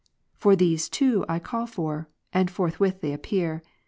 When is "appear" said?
3.13-3.61